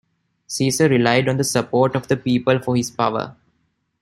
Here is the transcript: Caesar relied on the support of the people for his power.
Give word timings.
Caesar 0.47 0.89
relied 0.89 1.29
on 1.29 1.37
the 1.37 1.43
support 1.43 1.95
of 1.95 2.07
the 2.07 2.17
people 2.17 2.57
for 2.57 2.75
his 2.75 2.89
power. 2.89 3.35